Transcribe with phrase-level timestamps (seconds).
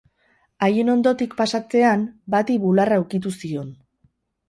[0.67, 3.73] Haien ondotik pasatzean, bati bularra ukitu zion.